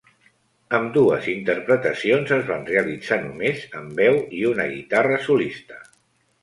[0.77, 5.81] Ambdues interpretacions es van realitzar només amb veu i una guitarra solista.